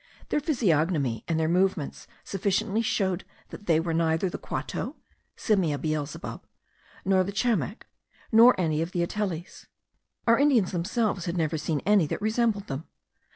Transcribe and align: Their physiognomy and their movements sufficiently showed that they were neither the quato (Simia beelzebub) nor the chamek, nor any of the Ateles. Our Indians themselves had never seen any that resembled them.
Their 0.29 0.39
physiognomy 0.39 1.23
and 1.27 1.39
their 1.39 1.47
movements 1.47 2.07
sufficiently 2.23 2.81
showed 2.81 3.23
that 3.49 3.67
they 3.67 3.79
were 3.79 3.93
neither 3.93 4.31
the 4.31 4.39
quato 4.39 4.95
(Simia 5.35 5.77
beelzebub) 5.77 6.41
nor 7.05 7.23
the 7.23 7.31
chamek, 7.31 7.83
nor 8.31 8.59
any 8.59 8.81
of 8.81 8.93
the 8.93 9.03
Ateles. 9.05 9.67
Our 10.25 10.39
Indians 10.39 10.71
themselves 10.71 11.25
had 11.25 11.37
never 11.37 11.59
seen 11.59 11.81
any 11.85 12.07
that 12.07 12.19
resembled 12.19 12.65
them. 12.65 12.87